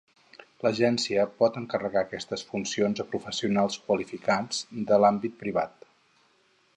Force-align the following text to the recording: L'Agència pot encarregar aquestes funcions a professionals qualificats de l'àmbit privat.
L'Agència 0.61 1.25
pot 1.41 1.59
encarregar 1.61 2.01
aquestes 2.03 2.45
funcions 2.53 3.03
a 3.03 3.07
professionals 3.11 3.77
qualificats 3.85 4.63
de 4.91 4.99
l'àmbit 5.05 5.37
privat. 5.45 5.89